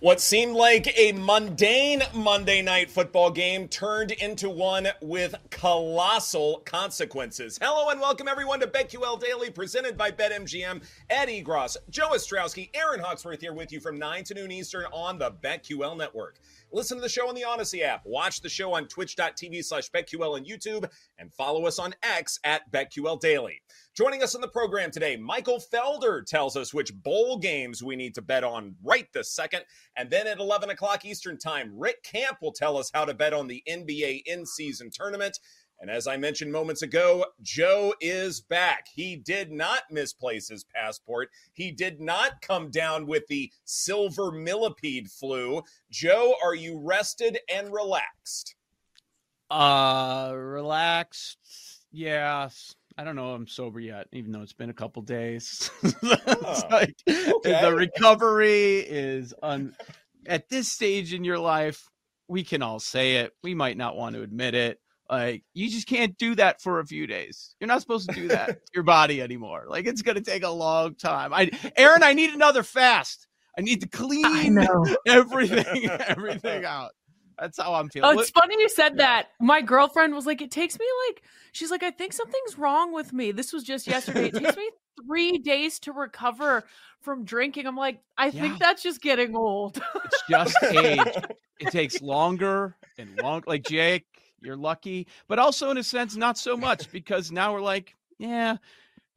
What 0.00 0.20
seemed 0.20 0.54
like 0.54 0.96
a 0.96 1.10
mundane 1.10 2.04
Monday 2.14 2.62
night 2.62 2.88
football 2.88 3.32
game 3.32 3.66
turned 3.66 4.12
into 4.12 4.48
one 4.48 4.86
with 5.02 5.34
colossal 5.58 6.62
consequences. 6.64 7.58
Hello 7.60 7.88
and 7.88 8.00
welcome 8.00 8.28
everyone 8.28 8.60
to 8.60 8.66
BetQL 8.68 9.20
Daily, 9.20 9.50
presented 9.50 9.98
by 9.98 10.08
BetMGM. 10.08 10.80
Ed 11.10 11.26
Egros, 11.26 11.76
Joe 11.90 12.10
Ostrowski, 12.10 12.70
Erin 12.74 13.00
Hawksworth 13.00 13.40
here 13.40 13.52
with 13.52 13.72
you 13.72 13.80
from 13.80 13.98
9 13.98 14.22
to 14.22 14.34
noon 14.34 14.52
Eastern 14.52 14.84
on 14.92 15.18
the 15.18 15.32
BetQL 15.42 15.98
network. 15.98 16.38
Listen 16.70 16.98
to 16.98 17.02
the 17.02 17.08
show 17.08 17.28
on 17.28 17.34
the 17.34 17.42
Audacy 17.42 17.82
app, 17.82 18.02
watch 18.04 18.40
the 18.40 18.48
show 18.48 18.74
on 18.74 18.86
twitch.tv 18.86 19.64
slash 19.64 19.90
BetQL 19.90 20.36
and 20.36 20.46
YouTube, 20.46 20.88
and 21.18 21.34
follow 21.34 21.66
us 21.66 21.80
on 21.80 21.92
X 22.04 22.38
at 22.44 22.70
BetQL 22.70 23.18
Daily. 23.18 23.60
Joining 23.98 24.22
us 24.22 24.36
on 24.36 24.40
the 24.40 24.46
program 24.46 24.92
today, 24.92 25.16
Michael 25.16 25.60
Felder 25.60 26.24
tells 26.24 26.56
us 26.56 26.72
which 26.72 26.94
bowl 26.94 27.36
games 27.36 27.82
we 27.82 27.96
need 27.96 28.14
to 28.14 28.22
bet 28.22 28.44
on 28.44 28.76
right 28.84 29.08
this 29.12 29.32
second. 29.32 29.62
And 29.96 30.08
then 30.08 30.28
at 30.28 30.38
11 30.38 30.70
o'clock 30.70 31.04
Eastern 31.04 31.36
Time, 31.36 31.72
Rick 31.76 32.04
Camp 32.04 32.38
will 32.40 32.52
tell 32.52 32.76
us 32.76 32.92
how 32.94 33.04
to 33.04 33.12
bet 33.12 33.32
on 33.32 33.48
the 33.48 33.60
NBA 33.68 34.22
in 34.26 34.46
season 34.46 34.90
tournament. 34.92 35.40
And 35.80 35.90
as 35.90 36.06
I 36.06 36.16
mentioned 36.16 36.50
moments 36.50 36.82
ago, 36.82 37.24
Joe 37.40 37.94
is 38.00 38.40
back. 38.40 38.86
He 38.92 39.16
did 39.16 39.52
not 39.52 39.82
misplace 39.90 40.48
his 40.48 40.64
passport. 40.64 41.30
He 41.52 41.70
did 41.70 42.00
not 42.00 42.42
come 42.42 42.70
down 42.70 43.06
with 43.06 43.26
the 43.28 43.52
silver 43.64 44.32
millipede 44.32 45.08
flu. 45.08 45.62
Joe, 45.90 46.34
are 46.42 46.54
you 46.54 46.78
rested 46.78 47.38
and 47.52 47.72
relaxed? 47.72 48.56
Uh, 49.50 50.32
relaxed. 50.34 51.38
Yes. 51.92 52.74
I 52.96 53.04
don't 53.04 53.14
know 53.14 53.32
I'm 53.32 53.46
sober 53.46 53.78
yet, 53.78 54.08
even 54.12 54.32
though 54.32 54.42
it's 54.42 54.52
been 54.52 54.70
a 54.70 54.74
couple 54.74 55.02
days. 55.02 55.70
oh, 56.02 56.62
like, 56.68 56.96
okay. 57.08 57.62
The 57.62 57.72
recovery 57.72 58.78
is 58.78 59.32
on 59.40 59.76
at 60.26 60.48
this 60.48 60.68
stage 60.68 61.14
in 61.14 61.22
your 61.22 61.38
life. 61.38 61.88
We 62.26 62.42
can 62.42 62.60
all 62.60 62.80
say 62.80 63.16
it. 63.16 63.32
We 63.44 63.54
might 63.54 63.76
not 63.76 63.96
want 63.96 64.16
to 64.16 64.22
admit 64.22 64.56
it. 64.56 64.80
Like 65.10 65.42
you 65.54 65.70
just 65.70 65.86
can't 65.86 66.16
do 66.18 66.34
that 66.34 66.60
for 66.60 66.80
a 66.80 66.86
few 66.86 67.06
days. 67.06 67.54
You're 67.60 67.68
not 67.68 67.80
supposed 67.80 68.08
to 68.10 68.14
do 68.14 68.28
that 68.28 68.46
to 68.66 68.72
your 68.74 68.84
body 68.84 69.22
anymore. 69.22 69.64
Like 69.68 69.86
it's 69.86 70.02
gonna 70.02 70.20
take 70.20 70.42
a 70.42 70.50
long 70.50 70.94
time. 70.94 71.32
I 71.32 71.50
Erin, 71.76 72.02
I 72.02 72.12
need 72.12 72.34
another 72.34 72.62
fast. 72.62 73.26
I 73.56 73.62
need 73.62 73.80
to 73.80 73.88
clean 73.88 74.58
everything, 75.06 75.90
everything 75.90 76.64
out. 76.64 76.92
That's 77.38 77.58
how 77.58 77.74
I'm 77.74 77.88
feeling. 77.88 78.16
Oh, 78.16 78.20
it's 78.20 78.30
funny 78.30 78.56
you 78.58 78.68
said 78.68 78.92
yeah. 78.96 79.06
that. 79.06 79.28
My 79.40 79.60
girlfriend 79.62 80.14
was 80.14 80.26
like, 80.26 80.42
"It 80.42 80.50
takes 80.50 80.78
me 80.78 80.86
like," 81.08 81.22
she's 81.52 81.70
like, 81.70 81.82
"I 81.82 81.90
think 81.90 82.12
something's 82.12 82.58
wrong 82.58 82.92
with 82.92 83.12
me." 83.12 83.32
This 83.32 83.52
was 83.52 83.62
just 83.62 83.86
yesterday. 83.86 84.26
It 84.26 84.34
takes 84.34 84.56
me 84.56 84.70
three 85.06 85.38
days 85.38 85.78
to 85.80 85.92
recover 85.92 86.64
from 87.00 87.24
drinking. 87.24 87.66
I'm 87.66 87.76
like, 87.76 88.00
I 88.16 88.26
yeah. 88.26 88.42
think 88.42 88.58
that's 88.58 88.82
just 88.82 89.00
getting 89.00 89.36
old. 89.36 89.80
it's 90.04 90.22
just 90.28 90.56
age. 90.64 91.24
It 91.60 91.70
takes 91.70 92.02
longer 92.02 92.76
and 92.98 93.18
long. 93.22 93.44
Like 93.46 93.64
Jake, 93.64 94.06
you're 94.40 94.56
lucky, 94.56 95.06
but 95.28 95.38
also 95.38 95.70
in 95.70 95.78
a 95.78 95.82
sense, 95.82 96.16
not 96.16 96.38
so 96.38 96.56
much 96.56 96.90
because 96.92 97.30
now 97.32 97.52
we're 97.52 97.60
like, 97.60 97.94
yeah. 98.18 98.56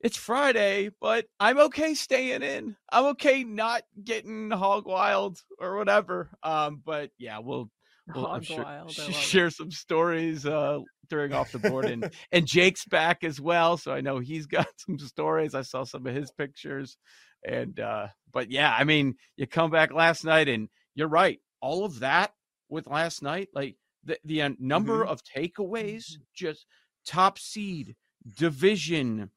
It's 0.04 0.18
Friday, 0.18 0.90
but 1.00 1.28
I'm 1.40 1.60
okay 1.60 1.94
staying 1.94 2.42
in. 2.42 2.76
I'm 2.92 3.06
okay 3.12 3.44
not 3.44 3.84
getting 4.04 4.50
hog 4.50 4.88
wild 4.88 5.40
or 5.60 5.78
whatever. 5.78 6.32
Um, 6.42 6.82
but 6.84 7.12
yeah, 7.20 7.38
we'll 7.38 7.70
well, 8.16 8.28
I'm 8.28 8.42
sure 8.42 8.66
share 8.90 9.48
it. 9.48 9.54
some 9.54 9.72
stories 9.72 10.46
uh, 10.46 10.80
during 11.10 11.34
off 11.34 11.52
the 11.52 11.60
board, 11.60 11.86
and 11.86 12.12
and 12.32 12.46
Jake's 12.46 12.86
back 12.86 13.24
as 13.24 13.40
well, 13.40 13.78
so 13.78 13.92
I 13.92 14.02
know 14.02 14.20
he's 14.20 14.48
got 14.48 14.68
some 14.78 14.98
stories. 15.00 15.54
I 15.54 15.62
saw 15.62 15.84
some 15.84 16.06
of 16.06 16.16
his 16.16 16.32
pictures, 16.32 16.98
and 17.46 17.80
uh, 17.80 18.08
but 18.32 18.52
yeah, 18.52 18.74
I 18.78 18.84
mean, 18.84 19.16
you 19.38 19.48
come 19.48 19.72
back 19.72 19.94
last 19.94 20.26
night, 20.26 20.48
and 20.48 20.70
you're 20.96 21.08
right, 21.08 21.40
all 21.62 21.86
of 21.86 22.00
that 22.00 22.34
with 22.70 22.88
last 22.88 23.22
night, 23.22 23.50
like 23.54 23.76
the 24.04 24.18
the 24.24 24.42
uh, 24.42 24.50
number 24.60 25.02
mm-hmm. 25.02 25.10
of 25.10 25.24
takeaways, 25.24 26.12
mm-hmm. 26.12 26.22
just 26.34 26.66
top 27.06 27.40
seed 27.40 27.96
division. 28.38 29.30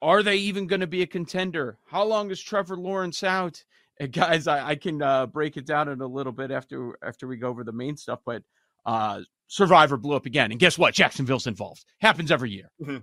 Are 0.00 0.22
they 0.22 0.36
even 0.36 0.66
going 0.66 0.80
to 0.80 0.86
be 0.86 1.02
a 1.02 1.06
contender? 1.06 1.78
How 1.86 2.04
long 2.04 2.30
is 2.30 2.40
Trevor 2.40 2.76
Lawrence 2.76 3.22
out? 3.22 3.62
And 4.00 4.12
guys, 4.12 4.46
I, 4.48 4.70
I 4.70 4.74
can 4.74 5.00
uh, 5.00 5.26
break 5.26 5.56
it 5.56 5.66
down 5.66 5.88
in 5.88 6.00
a 6.00 6.06
little 6.06 6.32
bit 6.32 6.50
after 6.50 6.98
after 7.04 7.28
we 7.28 7.36
go 7.36 7.48
over 7.48 7.62
the 7.62 7.72
main 7.72 7.96
stuff. 7.96 8.20
But 8.24 8.42
uh, 8.84 9.20
Survivor 9.46 9.96
blew 9.96 10.16
up 10.16 10.26
again, 10.26 10.50
and 10.50 10.58
guess 10.58 10.78
what? 10.78 10.94
Jacksonville's 10.94 11.46
involved. 11.46 11.84
Happens 12.00 12.30
every 12.30 12.50
year. 12.50 12.70
Mm-hmm. 12.80 12.98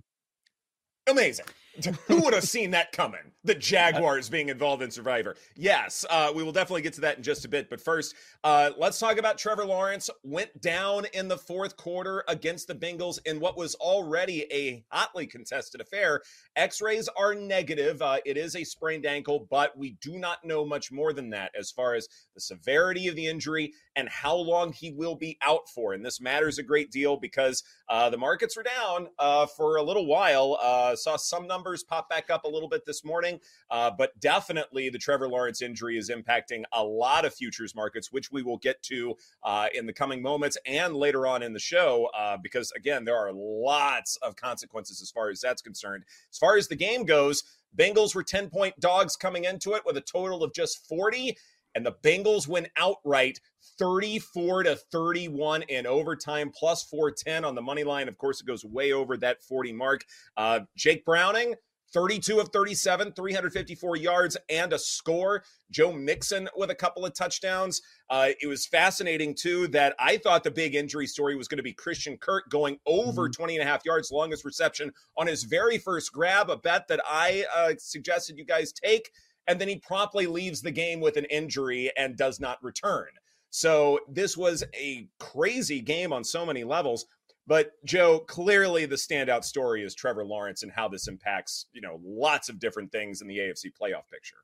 Amazing. 1.07 1.45
Who 2.07 2.21
would 2.21 2.33
have 2.33 2.43
seen 2.43 2.71
that 2.71 2.91
coming? 2.91 3.19
The 3.43 3.55
Jaguars 3.55 4.29
being 4.29 4.49
involved 4.49 4.83
in 4.83 4.91
Survivor. 4.91 5.35
Yes, 5.55 6.05
uh, 6.09 6.31
we 6.35 6.43
will 6.43 6.51
definitely 6.51 6.81
get 6.81 6.93
to 6.93 7.01
that 7.01 7.17
in 7.17 7.23
just 7.23 7.45
a 7.45 7.47
bit. 7.47 7.69
But 7.69 7.79
first, 7.79 8.15
uh, 8.43 8.71
let's 8.77 8.99
talk 8.99 9.17
about 9.17 9.37
Trevor 9.37 9.65
Lawrence. 9.65 10.09
Went 10.23 10.59
down 10.61 11.05
in 11.13 11.27
the 11.27 11.37
fourth 11.37 11.77
quarter 11.77 12.23
against 12.27 12.67
the 12.67 12.75
Bengals 12.75 13.19
in 13.25 13.39
what 13.39 13.57
was 13.57 13.75
already 13.75 14.45
a 14.51 14.83
hotly 14.91 15.25
contested 15.25 15.79
affair. 15.79 16.21
X 16.55 16.81
rays 16.81 17.07
are 17.17 17.33
negative. 17.33 18.01
Uh, 18.01 18.17
it 18.25 18.35
is 18.35 18.55
a 18.55 18.63
sprained 18.63 19.05
ankle, 19.05 19.47
but 19.49 19.77
we 19.77 19.91
do 20.01 20.17
not 20.17 20.43
know 20.43 20.65
much 20.65 20.91
more 20.91 21.13
than 21.13 21.29
that 21.29 21.51
as 21.57 21.71
far 21.71 21.95
as 21.95 22.07
the 22.35 22.41
severity 22.41 23.07
of 23.07 23.15
the 23.15 23.27
injury 23.27 23.73
and 23.95 24.09
how 24.09 24.35
long 24.35 24.73
he 24.73 24.91
will 24.91 25.15
be 25.15 25.37
out 25.41 25.69
for. 25.73 25.93
And 25.93 26.05
this 26.05 26.19
matters 26.19 26.57
a 26.57 26.63
great 26.63 26.91
deal 26.91 27.17
because 27.17 27.63
uh, 27.87 28.09
the 28.09 28.17
markets 28.17 28.57
were 28.57 28.63
down 28.63 29.07
uh, 29.17 29.45
for 29.45 29.77
a 29.77 29.83
little 29.83 30.05
while. 30.05 30.57
Uh, 30.61 30.95
saw 30.95 31.15
some 31.15 31.47
numbers 31.47 31.58
pop 31.87 32.09
back 32.09 32.29
up 32.29 32.43
a 32.43 32.47
little 32.47 32.69
bit 32.69 32.85
this 32.85 33.03
morning, 33.03 33.39
uh, 33.69 33.91
but 33.97 34.19
definitely 34.19 34.89
the 34.89 34.97
Trevor 34.97 35.27
Lawrence 35.27 35.61
injury 35.61 35.97
is 35.97 36.09
impacting 36.09 36.63
a 36.73 36.83
lot 36.83 37.25
of 37.25 37.33
futures 37.33 37.75
markets, 37.75 38.11
which 38.11 38.31
we 38.31 38.43
will 38.43 38.57
get 38.57 38.81
to 38.83 39.15
uh, 39.43 39.67
in 39.73 39.85
the 39.85 39.93
coming 39.93 40.21
moments 40.21 40.57
and 40.65 40.95
later 40.95 41.27
on 41.27 41.43
in 41.43 41.53
the 41.53 41.59
show. 41.59 42.09
Uh, 42.17 42.37
because 42.41 42.71
again, 42.75 43.05
there 43.05 43.17
are 43.17 43.31
lots 43.33 44.17
of 44.17 44.35
consequences 44.35 45.01
as 45.01 45.11
far 45.11 45.29
as 45.29 45.39
that's 45.41 45.61
concerned. 45.61 46.03
As 46.31 46.37
far 46.37 46.57
as 46.57 46.67
the 46.67 46.75
game 46.75 47.05
goes, 47.05 47.43
Bengals 47.77 48.15
were 48.15 48.23
10 48.23 48.49
point 48.49 48.79
dogs 48.79 49.15
coming 49.15 49.43
into 49.43 49.73
it 49.73 49.83
with 49.85 49.97
a 49.97 50.01
total 50.01 50.43
of 50.43 50.53
just 50.53 50.87
40 50.87 51.37
and 51.75 51.85
the 51.85 51.95
Bengals 52.03 52.47
win 52.47 52.67
outright 52.77 53.39
34 53.77 54.63
to 54.63 54.75
31 54.75 55.63
in 55.63 55.85
overtime, 55.85 56.51
plus 56.53 56.83
410 56.83 57.45
on 57.45 57.55
the 57.55 57.61
money 57.61 57.83
line. 57.83 58.07
Of 58.07 58.17
course, 58.17 58.41
it 58.41 58.47
goes 58.47 58.65
way 58.65 58.91
over 58.91 59.17
that 59.17 59.41
40 59.43 59.73
mark. 59.73 60.05
Uh, 60.35 60.61
Jake 60.75 61.05
Browning, 61.05 61.55
32 61.93 62.39
of 62.39 62.49
37, 62.49 63.13
354 63.13 63.97
yards 63.97 64.37
and 64.49 64.73
a 64.73 64.79
score. 64.79 65.43
Joe 65.71 65.91
Mixon 65.91 66.49
with 66.55 66.69
a 66.69 66.75
couple 66.75 67.05
of 67.05 67.13
touchdowns. 67.13 67.81
Uh, 68.09 68.29
it 68.41 68.47
was 68.47 68.65
fascinating, 68.65 69.35
too, 69.35 69.67
that 69.69 69.95
I 69.99 70.17
thought 70.17 70.43
the 70.43 70.51
big 70.51 70.75
injury 70.75 71.07
story 71.07 71.35
was 71.35 71.47
going 71.47 71.57
to 71.57 71.63
be 71.63 71.73
Christian 71.73 72.17
Kirk 72.17 72.49
going 72.49 72.79
over 72.85 73.23
mm-hmm. 73.23 73.31
20 73.31 73.57
and 73.57 73.67
a 73.67 73.71
half 73.71 73.85
yards, 73.85 74.11
longest 74.11 74.45
reception 74.45 74.91
on 75.17 75.27
his 75.27 75.43
very 75.43 75.77
first 75.77 76.11
grab, 76.13 76.49
a 76.49 76.57
bet 76.57 76.87
that 76.89 77.01
I 77.07 77.45
uh, 77.55 77.73
suggested 77.77 78.37
you 78.37 78.45
guys 78.45 78.71
take 78.71 79.11
and 79.49 79.59
then 79.59 79.67
he 79.67 79.77
promptly 79.77 80.27
leaves 80.27 80.61
the 80.61 80.71
game 80.71 81.01
with 81.01 81.17
an 81.17 81.25
injury 81.25 81.91
and 81.97 82.15
does 82.15 82.39
not 82.39 82.63
return. 82.63 83.07
So 83.49 83.99
this 84.07 84.37
was 84.37 84.63
a 84.75 85.07
crazy 85.19 85.81
game 85.81 86.13
on 86.13 86.23
so 86.23 86.45
many 86.45 86.63
levels. 86.63 87.07
But 87.47 87.71
Joe, 87.83 88.19
clearly 88.19 88.85
the 88.85 88.95
standout 88.95 89.43
story 89.43 89.83
is 89.83 89.95
Trevor 89.95 90.23
Lawrence 90.23 90.61
and 90.61 90.71
how 90.71 90.87
this 90.87 91.07
impacts, 91.07 91.65
you 91.73 91.81
know, 91.81 91.99
lots 92.05 92.47
of 92.47 92.59
different 92.59 92.91
things 92.91 93.21
in 93.21 93.27
the 93.27 93.39
AFC 93.39 93.71
playoff 93.81 94.07
picture. 94.11 94.37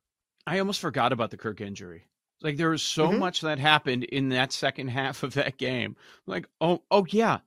I 0.47 0.57
almost 0.57 0.79
forgot 0.79 1.13
about 1.13 1.29
the 1.29 1.37
Kirk 1.37 1.61
injury. 1.61 2.07
Like 2.41 2.57
there 2.57 2.71
was 2.71 2.81
so 2.81 3.09
mm-hmm. 3.09 3.19
much 3.19 3.41
that 3.41 3.59
happened 3.59 4.05
in 4.05 4.29
that 4.29 4.51
second 4.51 4.87
half 4.89 5.21
of 5.21 5.35
that 5.35 5.59
game. 5.59 5.95
Like, 6.25 6.47
oh, 6.59 6.81
oh 6.89 7.05
yeah, 7.09 7.39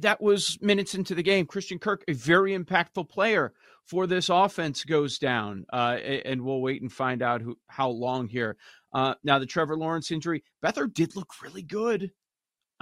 that 0.00 0.20
was 0.20 0.58
minutes 0.60 0.96
into 0.96 1.14
the 1.14 1.22
game. 1.22 1.46
Christian 1.46 1.78
Kirk, 1.78 2.02
a 2.08 2.12
very 2.12 2.58
impactful 2.58 3.08
player 3.08 3.52
for 3.86 4.06
this 4.06 4.28
offense, 4.28 4.84
goes 4.84 5.18
down, 5.18 5.64
uh, 5.72 5.96
and 6.24 6.42
we'll 6.42 6.60
wait 6.60 6.82
and 6.82 6.92
find 6.92 7.22
out 7.22 7.40
who, 7.40 7.56
how 7.68 7.88
long 7.88 8.28
here. 8.28 8.56
Uh, 8.92 9.14
now, 9.24 9.38
the 9.38 9.46
Trevor 9.46 9.76
Lawrence 9.76 10.10
injury, 10.10 10.42
Beathard 10.64 10.94
did 10.94 11.16
look 11.16 11.30
really 11.42 11.62
good. 11.62 12.10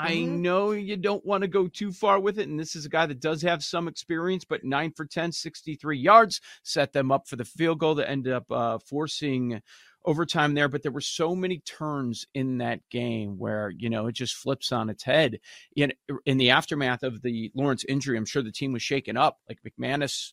Mm-hmm. 0.00 0.12
I 0.12 0.24
know 0.24 0.72
you 0.72 0.96
don't 0.96 1.24
want 1.24 1.42
to 1.42 1.48
go 1.48 1.68
too 1.68 1.92
far 1.92 2.18
with 2.18 2.38
it. 2.38 2.48
And 2.48 2.58
this 2.58 2.74
is 2.74 2.84
a 2.84 2.88
guy 2.88 3.06
that 3.06 3.20
does 3.20 3.42
have 3.42 3.62
some 3.62 3.86
experience, 3.86 4.44
but 4.44 4.64
nine 4.64 4.92
for 4.96 5.04
10, 5.04 5.30
63 5.30 5.98
yards, 5.98 6.40
set 6.64 6.92
them 6.92 7.12
up 7.12 7.28
for 7.28 7.36
the 7.36 7.44
field 7.44 7.78
goal 7.78 7.94
that 7.96 8.10
ended 8.10 8.32
up 8.32 8.50
uh, 8.50 8.78
forcing 8.78 9.60
overtime 10.04 10.54
there, 10.54 10.68
but 10.68 10.82
there 10.82 10.92
were 10.92 11.00
so 11.00 11.34
many 11.34 11.60
turns 11.60 12.26
in 12.34 12.58
that 12.58 12.80
game 12.90 13.38
where, 13.38 13.70
you 13.70 13.88
know, 13.88 14.06
it 14.06 14.12
just 14.12 14.34
flips 14.34 14.70
on 14.72 14.90
its 14.90 15.02
head. 15.02 15.38
In, 15.76 15.92
in 16.26 16.36
the 16.36 16.50
aftermath 16.50 17.02
of 17.02 17.22
the 17.22 17.50
Lawrence 17.54 17.84
injury, 17.88 18.18
I'm 18.18 18.26
sure 18.26 18.42
the 18.42 18.52
team 18.52 18.72
was 18.72 18.82
shaken 18.82 19.16
up. 19.16 19.38
Like 19.48 19.60
McManus, 19.66 20.32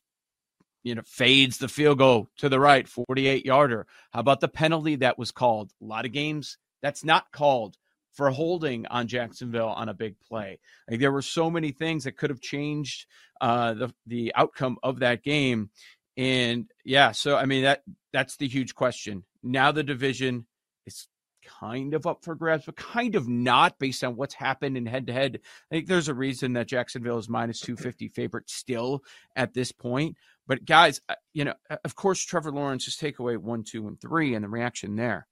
you 0.84 0.96
know, 0.96 1.02
fades 1.06 1.58
the 1.58 1.68
field 1.68 2.00
goal 2.00 2.30
to 2.38 2.50
the 2.50 2.60
right, 2.60 2.88
48 2.88 3.46
yarder. 3.46 3.88
How 4.12 4.20
about 4.20 4.40
the 4.40 4.48
penalty 4.48 4.98
that 4.98 5.18
was 5.18 5.32
called? 5.32 5.72
A 5.82 5.86
lot 5.86 6.06
of 6.06 6.12
games 6.12 6.58
that's 6.82 7.04
not 7.04 7.32
called 7.32 7.78
for 8.14 8.30
holding 8.30 8.86
on 8.88 9.08
Jacksonville 9.08 9.70
on 9.70 9.90
a 9.90 9.94
big 9.94 10.20
play. 10.20 10.60
Like 10.90 11.00
there 11.00 11.12
were 11.12 11.22
so 11.22 11.50
many 11.50 11.72
things 11.72 12.04
that 12.04 12.18
could 12.18 12.30
have 12.30 12.42
changed 12.42 13.06
uh, 13.40 13.74
the 13.74 13.94
the 14.06 14.34
outcome 14.36 14.78
of 14.84 15.00
that 15.00 15.24
game. 15.24 15.70
And 16.18 16.70
yeah, 16.84 17.12
so 17.12 17.38
I 17.38 17.46
mean 17.46 17.64
that 17.64 17.84
that's 18.12 18.38
the 18.38 18.48
huge 18.48 18.76
question. 18.76 19.24
Now 19.44 19.72
the 19.72 19.84
division 19.84 20.46
is 20.86 21.08
kind 21.42 21.94
of 21.94 22.08
up 22.08 22.24
for 22.24 22.36
grabs, 22.36 22.66
but 22.66 22.76
kind 22.76 23.16
of 23.16 23.28
not 23.28 23.80
based 23.80 24.04
on 24.04 24.16
what's 24.16 24.34
happened 24.34 24.78
in 24.78 24.86
head 24.86 25.08
to 25.08 25.14
head. 25.14 25.40
I 25.72 25.76
think 25.76 25.88
there's 25.88 26.08
a 26.08 26.14
reason 26.14 26.54
that 26.54 26.68
Jacksonville 26.68 27.18
is 27.18 27.30
minus 27.30 27.60
250 27.60 28.10
favorite 28.10 28.50
still 28.50 29.04
at 29.36 29.54
this 29.54 29.72
point. 29.72 30.18
But 30.48 30.66
guys, 30.66 31.02
uh, 31.08 31.16
you 31.34 31.46
know, 31.46 31.54
of 31.84 31.96
course, 31.96 32.24
Trevor 32.24 32.52
Lawrence 32.52 32.86
just 32.86 33.00
take 33.00 33.20
away 33.20 33.38
one, 33.38 33.64
two, 33.64 33.88
and 33.88 34.00
three, 34.00 34.34
and 34.34 34.44
the 34.44 34.50
reaction 34.50 34.96
there. 34.96 35.28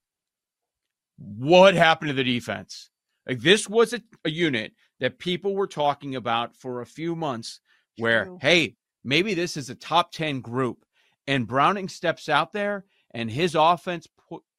What 1.17 1.73
happened 1.73 2.09
to 2.09 2.13
the 2.13 2.23
defense? 2.23 2.89
Like 3.27 3.39
this 3.39 3.67
was 3.67 3.93
a, 3.93 4.01
a 4.25 4.29
unit 4.29 4.73
that 4.99 5.19
people 5.19 5.55
were 5.55 5.67
talking 5.67 6.15
about 6.15 6.55
for 6.55 6.81
a 6.81 6.85
few 6.85 7.15
months 7.15 7.59
where, 7.97 8.25
True. 8.25 8.37
hey, 8.41 8.75
maybe 9.03 9.33
this 9.33 9.57
is 9.57 9.69
a 9.69 9.75
top 9.75 10.11
10 10.11 10.41
group. 10.41 10.85
And 11.27 11.47
Browning 11.47 11.89
steps 11.89 12.27
out 12.27 12.53
there 12.53 12.85
and 13.11 13.29
his 13.29 13.55
offense 13.55 14.07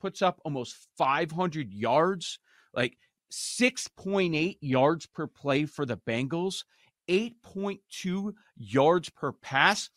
puts 0.00 0.22
up 0.22 0.40
almost 0.44 0.76
500 0.96 1.72
yards, 1.72 2.38
like 2.74 2.96
6.8 3.32 4.58
yards 4.60 5.06
per 5.06 5.26
play 5.26 5.66
for 5.66 5.86
the 5.86 5.96
Bengals, 5.96 6.64
8.2 7.08 8.34
yards 8.56 9.08
per 9.10 9.32
pass. 9.32 9.90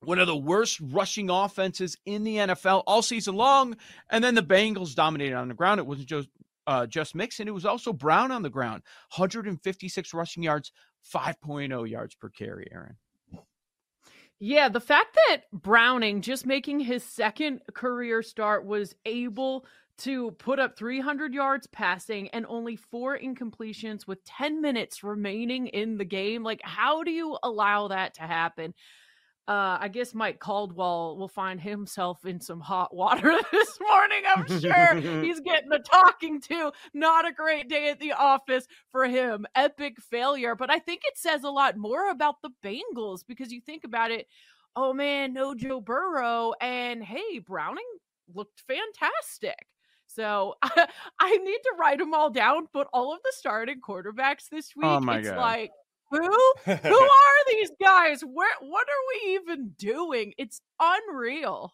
One 0.00 0.18
of 0.18 0.26
the 0.26 0.36
worst 0.36 0.80
rushing 0.80 1.30
offenses 1.30 1.96
in 2.04 2.24
the 2.24 2.36
NFL 2.36 2.82
all 2.86 3.00
season 3.00 3.36
long. 3.36 3.76
And 4.10 4.22
then 4.22 4.34
the 4.34 4.42
Bengals 4.42 4.94
dominated 4.94 5.34
on 5.34 5.48
the 5.48 5.54
ground. 5.54 5.80
It 5.80 5.86
wasn't 5.86 6.08
just 6.08 6.28
uh, 6.66 6.86
just 6.86 7.14
Mixon. 7.14 7.48
It 7.48 7.54
was 7.54 7.66
also 7.66 7.92
Brown 7.92 8.30
on 8.30 8.42
the 8.42 8.50
ground. 8.50 8.82
156 9.16 10.14
rushing 10.14 10.42
yards, 10.42 10.72
5.0 11.14 11.88
yards 11.88 12.14
per 12.14 12.28
carry, 12.28 12.68
Erin. 12.72 12.96
Yeah, 14.40 14.68
the 14.68 14.80
fact 14.80 15.16
that 15.28 15.42
Browning, 15.52 16.20
just 16.20 16.44
making 16.46 16.80
his 16.80 17.02
second 17.04 17.62
career 17.72 18.22
start, 18.22 18.66
was 18.66 18.94
able 19.06 19.64
to 19.98 20.32
put 20.32 20.58
up 20.58 20.76
300 20.76 21.32
yards 21.32 21.66
passing 21.68 22.28
and 22.30 22.44
only 22.48 22.76
four 22.76 23.16
incompletions 23.16 24.06
with 24.06 24.24
10 24.24 24.60
minutes 24.60 25.04
remaining 25.04 25.68
in 25.68 25.98
the 25.98 26.04
game. 26.04 26.42
Like, 26.42 26.60
how 26.64 27.04
do 27.04 27.12
you 27.12 27.38
allow 27.44 27.88
that 27.88 28.14
to 28.14 28.22
happen? 28.22 28.74
Uh, 29.46 29.76
I 29.78 29.88
guess 29.88 30.14
Mike 30.14 30.38
Caldwell 30.38 31.18
will 31.18 31.28
find 31.28 31.60
himself 31.60 32.24
in 32.24 32.40
some 32.40 32.60
hot 32.60 32.94
water 32.94 33.38
this 33.52 33.78
morning. 33.80 34.22
I'm 34.34 34.60
sure 34.60 34.94
he's 35.22 35.40
getting 35.40 35.70
a 35.72 35.78
talking 35.80 36.40
to. 36.42 36.72
Not 36.94 37.28
a 37.28 37.32
great 37.32 37.68
day 37.68 37.90
at 37.90 38.00
the 38.00 38.12
office 38.12 38.66
for 38.90 39.04
him. 39.06 39.46
Epic 39.54 40.00
failure. 40.00 40.54
But 40.54 40.70
I 40.70 40.78
think 40.78 41.02
it 41.04 41.18
says 41.18 41.44
a 41.44 41.50
lot 41.50 41.76
more 41.76 42.08
about 42.08 42.36
the 42.40 42.50
Bengals 42.62 43.20
because 43.26 43.52
you 43.52 43.60
think 43.60 43.84
about 43.84 44.10
it. 44.10 44.26
Oh 44.76 44.94
man, 44.94 45.34
no 45.34 45.54
Joe 45.54 45.80
Burrow. 45.80 46.54
And 46.60 47.04
hey, 47.04 47.38
Browning 47.38 47.84
looked 48.34 48.62
fantastic. 48.66 49.66
So 50.06 50.54
I, 50.62 50.86
I 51.20 51.36
need 51.36 51.58
to 51.64 51.74
write 51.78 51.98
them 51.98 52.14
all 52.14 52.30
down, 52.30 52.68
but 52.72 52.88
all 52.94 53.12
of 53.12 53.20
the 53.22 53.32
starting 53.36 53.80
quarterbacks 53.86 54.48
this 54.50 54.70
oh 54.82 54.98
week, 54.98 55.08
oh 55.08 55.12
it's 55.12 55.28
God. 55.28 55.36
like 55.36 55.70
who? 56.14 56.72
Who 56.74 57.00
are 57.00 57.50
these 57.50 57.70
guys? 57.80 58.22
Where 58.22 58.48
what 58.60 58.86
are 58.88 59.26
we 59.26 59.34
even 59.34 59.70
doing? 59.78 60.34
It's 60.38 60.60
unreal. 60.80 61.72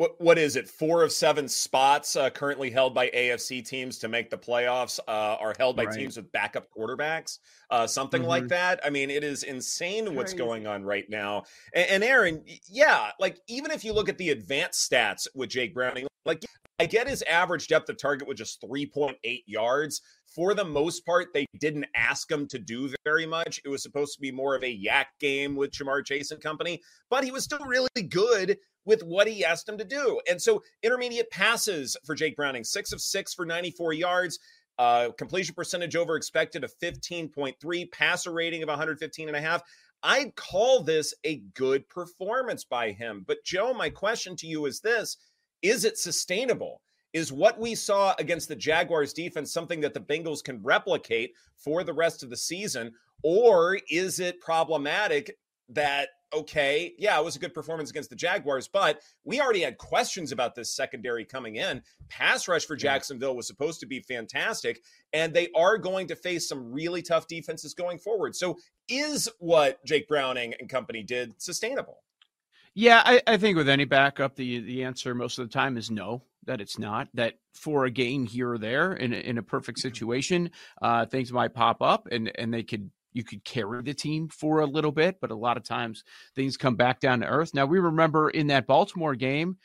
What 0.00 0.18
what 0.18 0.38
is 0.38 0.56
it? 0.56 0.66
Four 0.66 1.02
of 1.02 1.12
seven 1.12 1.46
spots 1.46 2.16
uh, 2.16 2.30
currently 2.30 2.70
held 2.70 2.94
by 2.94 3.10
AFC 3.10 3.62
teams 3.62 3.98
to 3.98 4.08
make 4.08 4.30
the 4.30 4.38
playoffs 4.38 4.98
uh, 5.06 5.36
are 5.38 5.54
held 5.58 5.76
by 5.76 5.84
right. 5.84 5.94
teams 5.94 6.16
with 6.16 6.32
backup 6.32 6.68
quarterbacks, 6.74 7.38
uh, 7.70 7.86
something 7.86 8.22
mm-hmm. 8.22 8.30
like 8.30 8.48
that. 8.48 8.80
I 8.82 8.88
mean, 8.88 9.10
it 9.10 9.22
is 9.22 9.42
insane 9.42 10.04
Crazy. 10.04 10.16
what's 10.16 10.32
going 10.32 10.66
on 10.66 10.84
right 10.84 11.04
now. 11.10 11.42
And, 11.74 11.86
and 11.90 12.04
Erin, 12.04 12.44
yeah, 12.66 13.10
like 13.20 13.40
even 13.46 13.70
if 13.70 13.84
you 13.84 13.92
look 13.92 14.08
at 14.08 14.16
the 14.16 14.30
advanced 14.30 14.90
stats 14.90 15.26
with 15.34 15.50
Jake 15.50 15.74
Browning, 15.74 16.06
like 16.24 16.44
I 16.78 16.86
get 16.86 17.08
his 17.08 17.22
average 17.22 17.68
depth 17.68 17.88
of 17.90 17.98
target 17.98 18.26
with 18.26 18.38
just 18.38 18.62
3.8 18.62 19.14
yards. 19.46 20.00
For 20.34 20.54
the 20.54 20.64
most 20.64 21.04
part, 21.04 21.28
they 21.34 21.44
didn't 21.58 21.86
ask 21.94 22.30
him 22.30 22.46
to 22.48 22.58
do 22.58 22.88
very 23.04 23.26
much. 23.26 23.60
It 23.64 23.68
was 23.68 23.82
supposed 23.82 24.14
to 24.14 24.20
be 24.20 24.30
more 24.30 24.54
of 24.54 24.62
a 24.62 24.80
YAC 24.82 25.06
game 25.18 25.56
with 25.56 25.72
Ja'Marr 25.72 26.04
Chase 26.06 26.30
and 26.30 26.40
company, 26.40 26.80
but 27.10 27.24
he 27.24 27.32
was 27.32 27.44
still 27.44 27.64
really 27.66 27.88
good 28.08 28.56
with 28.86 29.02
what 29.02 29.26
he 29.26 29.44
asked 29.44 29.68
him 29.68 29.76
to 29.76 29.84
do. 29.84 30.20
And 30.28 30.40
so 30.40 30.62
intermediate 30.82 31.30
passes 31.30 31.96
for 32.06 32.14
Jake 32.14 32.36
Browning, 32.36 32.64
six 32.64 32.92
of 32.92 33.00
six 33.00 33.34
for 33.34 33.44
94 33.44 33.92
yards. 33.92 34.38
Uh, 34.78 35.10
completion 35.18 35.54
percentage 35.54 35.94
over 35.94 36.16
expected 36.16 36.64
of 36.64 36.72
15.3, 36.82 37.92
passer 37.92 38.32
rating 38.32 38.62
of 38.62 38.68
115 38.68 39.28
and 39.28 39.36
a 39.36 39.40
half. 39.40 39.62
I'd 40.02 40.34
call 40.34 40.82
this 40.82 41.12
a 41.24 41.42
good 41.54 41.86
performance 41.88 42.64
by 42.64 42.92
him. 42.92 43.24
But 43.26 43.44
Joe, 43.44 43.74
my 43.74 43.90
question 43.90 44.34
to 44.36 44.46
you 44.46 44.64
is 44.64 44.80
this 44.80 45.18
is 45.62 45.84
it 45.84 45.98
sustainable? 45.98 46.80
Is 47.12 47.32
what 47.32 47.58
we 47.58 47.74
saw 47.74 48.14
against 48.18 48.48
the 48.48 48.56
Jaguars 48.56 49.12
defense 49.12 49.52
something 49.52 49.80
that 49.80 49.94
the 49.94 50.00
Bengals 50.00 50.44
can 50.44 50.62
replicate 50.62 51.34
for 51.56 51.82
the 51.82 51.92
rest 51.92 52.22
of 52.22 52.30
the 52.30 52.36
season? 52.36 52.92
Or 53.22 53.78
is 53.90 54.20
it 54.20 54.40
problematic 54.40 55.36
that, 55.70 56.08
okay, 56.32 56.94
yeah, 56.98 57.18
it 57.18 57.24
was 57.24 57.36
a 57.36 57.40
good 57.40 57.52
performance 57.52 57.90
against 57.90 58.10
the 58.10 58.16
Jaguars, 58.16 58.68
but 58.68 59.00
we 59.24 59.40
already 59.40 59.62
had 59.62 59.78
questions 59.78 60.30
about 60.32 60.54
this 60.54 60.74
secondary 60.74 61.24
coming 61.24 61.56
in. 61.56 61.82
Pass 62.08 62.46
rush 62.46 62.64
for 62.64 62.76
Jacksonville 62.76 63.36
was 63.36 63.46
supposed 63.46 63.80
to 63.80 63.86
be 63.86 64.00
fantastic, 64.00 64.80
and 65.12 65.34
they 65.34 65.48
are 65.56 65.78
going 65.78 66.06
to 66.08 66.16
face 66.16 66.48
some 66.48 66.72
really 66.72 67.02
tough 67.02 67.26
defenses 67.26 67.74
going 67.74 67.98
forward. 67.98 68.36
So 68.36 68.56
is 68.88 69.28
what 69.38 69.84
Jake 69.84 70.08
Browning 70.08 70.54
and 70.58 70.68
company 70.68 71.02
did 71.02 71.34
sustainable? 71.38 71.98
Yeah, 72.74 73.02
I, 73.04 73.20
I, 73.26 73.36
think 73.36 73.56
with 73.56 73.68
any 73.68 73.84
backup, 73.84 74.36
the 74.36 74.60
the 74.60 74.84
answer 74.84 75.14
most 75.14 75.38
of 75.38 75.48
the 75.48 75.52
time 75.52 75.76
is 75.76 75.90
no. 75.90 76.22
That 76.44 76.60
it's 76.60 76.78
not. 76.78 77.08
That 77.14 77.34
for 77.52 77.84
a 77.84 77.90
game 77.90 78.26
here 78.26 78.52
or 78.52 78.58
there, 78.58 78.94
in 78.94 79.12
a, 79.12 79.16
in 79.16 79.38
a 79.38 79.42
perfect 79.42 79.78
mm-hmm. 79.78 79.88
situation, 79.88 80.50
uh, 80.80 81.04
things 81.06 81.32
might 81.32 81.52
pop 81.52 81.82
up, 81.82 82.08
and 82.10 82.30
and 82.38 82.54
they 82.54 82.62
could 82.62 82.90
you 83.12 83.24
could 83.24 83.44
carry 83.44 83.82
the 83.82 83.92
team 83.92 84.28
for 84.28 84.60
a 84.60 84.66
little 84.66 84.92
bit, 84.92 85.18
but 85.20 85.30
a 85.30 85.36
lot 85.36 85.56
of 85.56 85.64
times 85.64 86.04
things 86.34 86.56
come 86.56 86.76
back 86.76 87.00
down 87.00 87.20
to 87.20 87.26
earth. 87.26 87.54
Now 87.54 87.66
we 87.66 87.78
remember 87.78 88.30
in 88.30 88.46
that 88.48 88.66
Baltimore 88.66 89.16
game, 89.16 89.58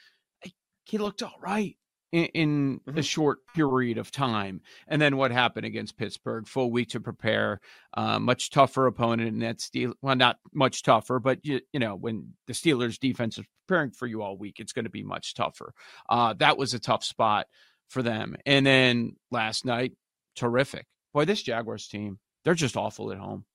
he 0.83 0.97
looked 0.97 1.21
all 1.21 1.37
right 1.39 1.77
in, 2.15 2.25
in 2.25 2.79
mm-hmm. 2.79 2.97
a 2.97 3.03
short 3.03 3.39
period 3.53 3.97
of 3.97 4.09
time. 4.09 4.61
And 4.87 5.01
then 5.01 5.17
what 5.17 5.31
happened 5.31 5.65
against 5.65 5.97
Pittsburgh? 5.97 6.47
Full 6.47 6.71
week 6.71 6.89
to 6.89 6.99
prepare, 7.01 7.59
uh, 7.93 8.19
much 8.19 8.49
tougher 8.51 8.87
opponent 8.87 9.27
in 9.27 9.39
that 9.39 9.59
steel. 9.59 9.93
Well, 10.01 10.15
not 10.15 10.37
much 10.53 10.83
tougher, 10.83 11.19
but 11.19 11.45
you, 11.45 11.59
you 11.73 11.79
know 11.79 11.95
when 11.95 12.33
the 12.47 12.53
Steelers 12.53 12.99
defense 12.99 13.37
is 13.37 13.45
preparing 13.67 13.91
for 13.91 14.07
you 14.07 14.21
all 14.21 14.37
week, 14.37 14.59
it's 14.59 14.73
going 14.73 14.85
to 14.85 14.91
be 14.91 15.03
much 15.03 15.33
tougher. 15.33 15.73
Uh, 16.09 16.33
that 16.35 16.57
was 16.57 16.73
a 16.73 16.79
tough 16.79 17.03
spot 17.03 17.47
for 17.89 18.01
them. 18.01 18.37
And 18.45 18.65
then 18.65 19.15
last 19.31 19.65
night, 19.65 19.93
terrific. 20.35 20.85
Boy, 21.13 21.25
this 21.25 21.43
Jaguars 21.43 21.87
team, 21.87 22.19
they're 22.43 22.53
just 22.53 22.77
awful 22.77 23.11
at 23.11 23.17
home. 23.17 23.45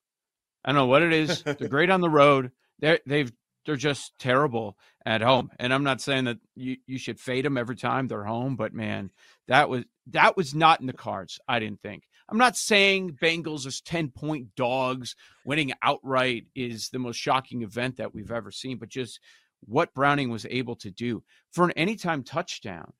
I 0.63 0.69
don't 0.69 0.75
know 0.75 0.85
what 0.85 1.01
it 1.01 1.13
is. 1.13 1.41
They're 1.43 1.55
great 1.67 1.89
on 1.89 2.01
the 2.01 2.09
road. 2.09 2.51
They 2.79 2.99
they've 3.05 3.31
they're 3.65 3.75
just 3.75 4.13
terrible 4.19 4.77
at 5.05 5.21
home. 5.21 5.49
And 5.59 5.73
I'm 5.73 5.83
not 5.83 6.01
saying 6.01 6.25
that 6.25 6.39
you, 6.55 6.77
you 6.85 6.97
should 6.97 7.19
fade 7.19 7.45
them 7.45 7.57
every 7.57 7.75
time 7.75 8.07
they're 8.07 8.23
home, 8.23 8.55
but 8.55 8.73
man, 8.73 9.11
that 9.47 9.69
was 9.69 9.85
that 10.07 10.35
was 10.35 10.55
not 10.55 10.81
in 10.81 10.87
the 10.87 10.93
cards, 10.93 11.39
I 11.47 11.59
didn't 11.59 11.81
think. 11.81 12.03
I'm 12.29 12.37
not 12.37 12.55
saying 12.55 13.17
Bengals 13.21 13.65
as 13.65 13.81
10 13.81 14.09
point 14.09 14.55
dogs 14.55 15.15
winning 15.45 15.73
outright 15.83 16.45
is 16.55 16.89
the 16.89 16.99
most 16.99 17.17
shocking 17.17 17.61
event 17.61 17.97
that 17.97 18.13
we've 18.13 18.31
ever 18.31 18.51
seen, 18.51 18.77
but 18.77 18.89
just 18.89 19.19
what 19.67 19.93
Browning 19.93 20.29
was 20.29 20.45
able 20.49 20.75
to 20.77 20.91
do 20.91 21.23
for 21.51 21.65
an 21.65 21.71
anytime 21.71 22.23
touchdown. 22.23 22.93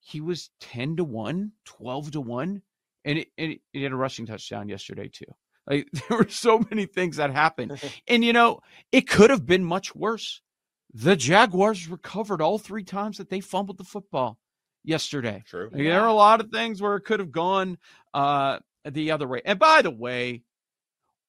He 0.00 0.20
was 0.20 0.50
10 0.60 0.96
to 0.96 1.04
1, 1.04 1.52
12 1.64 2.10
to 2.12 2.20
1, 2.20 2.62
and 3.04 3.18
it, 3.18 3.28
it, 3.36 3.60
it 3.72 3.82
had 3.82 3.92
a 3.92 3.96
rushing 3.96 4.26
touchdown 4.26 4.68
yesterday, 4.68 5.08
too. 5.08 5.24
Like 5.66 5.88
there 6.08 6.18
were 6.18 6.28
so 6.28 6.64
many 6.70 6.86
things 6.86 7.16
that 7.16 7.30
happened. 7.30 7.80
and 8.08 8.24
you 8.24 8.32
know, 8.32 8.60
it 8.92 9.08
could 9.08 9.30
have 9.30 9.46
been 9.46 9.64
much 9.64 9.94
worse. 9.94 10.40
The 10.92 11.16
Jaguars 11.16 11.88
recovered 11.88 12.40
all 12.40 12.58
three 12.58 12.84
times 12.84 13.18
that 13.18 13.28
they 13.28 13.40
fumbled 13.40 13.78
the 13.78 13.84
football 13.84 14.38
yesterday. 14.84 15.42
True. 15.46 15.70
Like, 15.72 15.82
there 15.82 16.02
are 16.02 16.08
a 16.08 16.14
lot 16.14 16.40
of 16.40 16.50
things 16.50 16.80
where 16.80 16.94
it 16.96 17.04
could 17.04 17.18
have 17.18 17.32
gone 17.32 17.78
uh, 18.12 18.60
the 18.88 19.10
other 19.10 19.26
way. 19.26 19.42
And 19.44 19.58
by 19.58 19.82
the 19.82 19.90
way, 19.90 20.42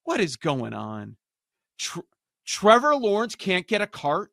what 0.04 0.20
is 0.20 0.36
going 0.36 0.74
on? 0.74 1.18
Tre- 1.80 2.04
Trevor 2.46 2.96
Lawrence 2.96 3.36
can't 3.36 3.68
get 3.68 3.82
a 3.82 3.88
cart. 3.88 4.32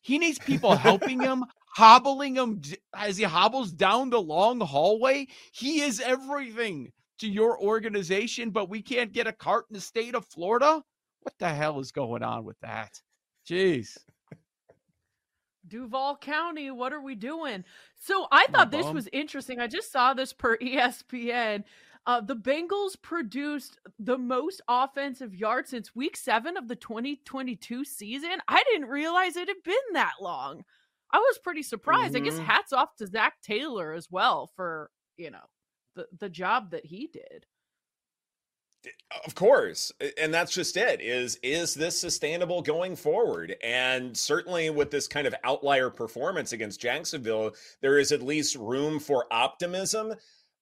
He 0.00 0.18
needs 0.18 0.38
people 0.38 0.76
helping 0.76 1.20
him, 1.20 1.44
hobbling 1.76 2.36
him 2.36 2.62
as 2.94 3.18
he 3.18 3.24
hobbles 3.24 3.70
down 3.70 4.08
the 4.08 4.20
long 4.20 4.60
hallway. 4.60 5.26
He 5.52 5.82
is 5.82 6.00
everything 6.00 6.92
to 7.18 7.28
your 7.28 7.60
organization, 7.60 8.50
but 8.50 8.68
we 8.68 8.82
can't 8.82 9.12
get 9.12 9.26
a 9.26 9.32
cart 9.32 9.66
in 9.70 9.74
the 9.74 9.80
state 9.80 10.14
of 10.14 10.26
Florida? 10.26 10.82
What 11.20 11.34
the 11.38 11.48
hell 11.48 11.80
is 11.80 11.92
going 11.92 12.22
on 12.22 12.44
with 12.44 12.58
that? 12.60 13.00
Jeez. 13.48 13.96
Duval 15.66 16.16
County, 16.18 16.70
what 16.70 16.92
are 16.92 17.00
we 17.00 17.14
doing? 17.14 17.64
So 17.98 18.26
I 18.30 18.46
thought 18.48 18.70
this 18.70 18.86
was 18.86 19.08
interesting. 19.12 19.60
I 19.60 19.66
just 19.66 19.90
saw 19.90 20.12
this 20.12 20.32
per 20.32 20.56
ESPN. 20.62 21.64
Uh, 22.06 22.20
the 22.20 22.36
Bengals 22.36 23.00
produced 23.00 23.78
the 23.98 24.18
most 24.18 24.60
offensive 24.68 25.34
yards 25.34 25.70
since 25.70 25.94
week 25.94 26.18
seven 26.18 26.58
of 26.58 26.68
the 26.68 26.76
2022 26.76 27.82
season. 27.86 28.32
I 28.46 28.62
didn't 28.70 28.90
realize 28.90 29.36
it 29.36 29.48
had 29.48 29.62
been 29.64 29.74
that 29.94 30.12
long. 30.20 30.64
I 31.10 31.18
was 31.18 31.38
pretty 31.38 31.62
surprised. 31.62 32.12
Mm-hmm. 32.14 32.24
I 32.24 32.28
guess 32.28 32.38
Mhm. 32.38 32.44
hats 32.44 32.72
off 32.74 32.94
to 32.96 33.06
Zac 33.06 33.40
Taylor 33.40 33.92
as 33.94 34.10
well 34.10 34.50
for 34.54 34.90
you 35.16 35.30
know 35.30 35.44
the 35.94 36.06
the 36.18 36.28
job 36.28 36.70
that 36.70 36.86
he 36.86 37.06
did. 37.06 37.46
Eh, 38.86 38.90
of 39.26 39.34
course. 39.34 39.92
Eh, 40.00 40.10
and 40.20 40.32
that's 40.32 40.52
just 40.52 40.76
it. 40.76 41.00
Is 41.00 41.38
is 41.42 41.74
this 41.74 41.98
sustainable 41.98 42.62
going 42.62 42.96
forward? 42.96 43.56
And 43.62 44.16
certainly 44.16 44.70
with 44.70 44.90
this 44.90 45.08
kind 45.08 45.26
of 45.26 45.34
outlier 45.44 45.90
performance 45.90 46.52
against 46.52 46.80
Jacksonville, 46.80 47.52
there 47.80 47.98
is 47.98 48.12
at 48.12 48.22
least 48.22 48.56
room 48.56 48.98
for 49.00 49.26
optimism. 49.30 50.14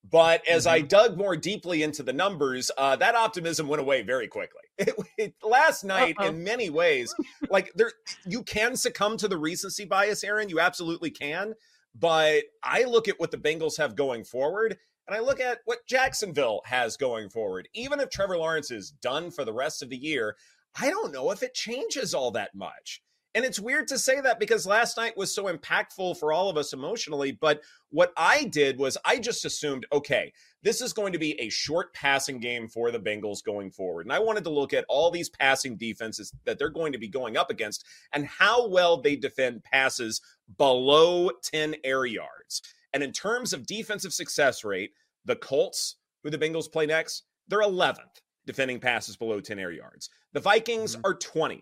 But 0.08 0.46
as 0.48 0.66
I 0.66 0.80
mm-hmm. 0.80 0.88
dug 0.88 1.16
more 1.16 1.36
deeply 1.36 1.84
into 1.84 2.02
the 2.02 2.12
numbers, 2.12 2.72
uh, 2.76 2.96
that 2.96 3.14
optimism 3.14 3.68
went 3.68 3.80
away 3.80 4.02
very 4.02 4.28
quickly. 4.28 4.60
It, 4.78 4.94
it- 5.16 5.34
last 5.44 5.84
night, 5.84 6.16
Uh-oh. 6.18 6.28
in 6.28 6.42
many 6.42 6.70
ways, 6.70 7.14
like 7.50 7.70
there, 7.76 7.92
you 8.26 8.42
can 8.42 8.74
succumb 8.74 9.16
to 9.18 9.28
the 9.28 9.36
recency 9.38 9.84
bias, 9.84 10.24
Erin. 10.24 10.48
You 10.48 10.58
absolutely 10.58 11.10
can. 11.10 11.54
But 11.94 12.44
I 12.64 12.84
look 12.84 13.06
at 13.06 13.20
what 13.20 13.30
the 13.30 13.36
Bengals 13.36 13.76
have 13.76 13.94
going 13.94 14.24
forward, 14.24 14.78
and 15.12 15.20
I 15.20 15.24
look 15.26 15.40
at 15.40 15.58
what 15.66 15.86
Jacksonville 15.86 16.62
has 16.64 16.96
going 16.96 17.28
forward. 17.28 17.68
Even 17.74 18.00
if 18.00 18.08
Trevor 18.08 18.38
Lawrence 18.38 18.70
is 18.70 18.92
done 19.02 19.30
for 19.30 19.44
the 19.44 19.52
rest 19.52 19.82
of 19.82 19.90
the 19.90 19.96
year, 19.96 20.36
I 20.80 20.88
don't 20.88 21.12
know 21.12 21.30
if 21.30 21.42
it 21.42 21.52
changes 21.52 22.14
all 22.14 22.30
that 22.30 22.54
much. 22.54 23.02
And 23.34 23.44
it's 23.44 23.60
weird 23.60 23.88
to 23.88 23.98
say 23.98 24.22
that 24.22 24.40
because 24.40 24.66
last 24.66 24.96
night 24.96 25.16
was 25.16 25.34
so 25.34 25.54
impactful 25.54 26.18
for 26.18 26.32
all 26.32 26.48
of 26.48 26.56
us 26.56 26.72
emotionally. 26.72 27.32
But 27.32 27.60
what 27.90 28.14
I 28.16 28.44
did 28.44 28.78
was 28.78 28.96
I 29.04 29.18
just 29.18 29.44
assumed, 29.44 29.86
okay, 29.92 30.32
this 30.62 30.80
is 30.80 30.94
going 30.94 31.12
to 31.12 31.18
be 31.18 31.38
a 31.38 31.50
short 31.50 31.92
passing 31.92 32.40
game 32.40 32.66
for 32.66 32.90
the 32.90 32.98
Bengals 32.98 33.44
going 33.44 33.70
forward. 33.70 34.06
And 34.06 34.14
I 34.14 34.18
wanted 34.18 34.44
to 34.44 34.50
look 34.50 34.72
at 34.72 34.86
all 34.88 35.10
these 35.10 35.28
passing 35.28 35.76
defenses 35.76 36.32
that 36.44 36.58
they're 36.58 36.70
going 36.70 36.92
to 36.92 36.98
be 36.98 37.08
going 37.08 37.36
up 37.36 37.50
against 37.50 37.84
and 38.14 38.26
how 38.26 38.66
well 38.66 39.00
they 39.00 39.16
defend 39.16 39.62
passes 39.64 40.22
below 40.56 41.30
10 41.42 41.76
air 41.84 42.06
yards. 42.06 42.62
And 42.92 43.02
in 43.02 43.12
terms 43.12 43.52
of 43.52 43.66
defensive 43.66 44.12
success 44.12 44.64
rate, 44.64 44.90
the 45.24 45.36
Colts, 45.36 45.96
who 46.22 46.30
the 46.30 46.38
Bengals 46.38 46.70
play 46.70 46.86
next, 46.86 47.24
they're 47.48 47.60
11th 47.62 48.20
defending 48.46 48.80
passes 48.80 49.16
below 49.16 49.40
10 49.40 49.58
air 49.58 49.70
yards. 49.70 50.10
The 50.32 50.40
Vikings 50.40 50.96
are 51.04 51.14
20th. 51.16 51.60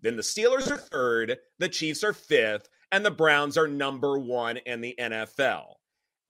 Then 0.00 0.16
the 0.16 0.22
Steelers 0.22 0.70
are 0.70 0.76
third, 0.78 1.36
the 1.58 1.68
Chiefs 1.68 2.02
are 2.04 2.12
fifth, 2.12 2.68
and 2.92 3.04
the 3.04 3.10
Browns 3.10 3.58
are 3.58 3.68
number 3.68 4.18
one 4.18 4.56
in 4.58 4.80
the 4.80 4.94
NFL. 4.98 5.74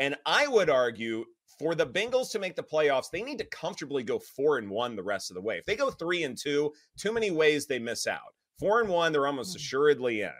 And 0.00 0.16
I 0.26 0.48
would 0.48 0.70
argue 0.70 1.24
for 1.58 1.74
the 1.74 1.86
Bengals 1.86 2.30
to 2.32 2.38
make 2.38 2.56
the 2.56 2.62
playoffs, 2.62 3.10
they 3.10 3.22
need 3.22 3.38
to 3.38 3.44
comfortably 3.44 4.02
go 4.02 4.18
four 4.18 4.58
and 4.58 4.70
one 4.70 4.96
the 4.96 5.02
rest 5.02 5.30
of 5.30 5.34
the 5.34 5.40
way. 5.40 5.58
If 5.58 5.64
they 5.64 5.76
go 5.76 5.90
three 5.90 6.22
and 6.24 6.36
two, 6.36 6.72
too 6.96 7.12
many 7.12 7.30
ways 7.30 7.66
they 7.66 7.78
miss 7.78 8.06
out. 8.06 8.34
Four 8.58 8.80
and 8.80 8.88
one, 8.88 9.12
they're 9.12 9.26
almost 9.26 9.52
Mm. 9.52 9.56
assuredly 9.56 10.20
in. 10.22 10.30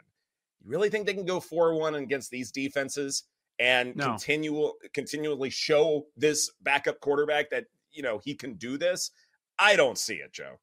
You 0.61 0.71
really 0.71 0.89
think 0.89 1.05
they 1.05 1.13
can 1.13 1.25
go 1.25 1.39
four 1.39 1.75
one 1.75 1.95
against 1.95 2.31
these 2.31 2.51
defenses 2.51 3.23
and 3.59 3.95
No. 3.95 4.05
continual 4.05 4.75
continually 4.93 5.49
show 5.49 6.07
this 6.15 6.51
backup 6.61 6.99
quarterback 7.01 7.49
that 7.51 7.65
you 7.91 8.01
know 8.03 8.19
he 8.23 8.35
can 8.35 8.53
do 8.55 8.77
this? 8.77 9.11
I 9.57 9.75
don't 9.75 9.97
see 9.97 10.15
it, 10.15 10.31
Joe. 10.31 10.59